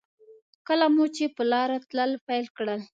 کله 0.67 0.85
مو 0.95 1.05
چې 1.15 1.25
په 1.35 1.43
لاره 1.51 1.77
تلل 1.89 2.11
پیل 2.27 2.45
کړل. 2.57 2.79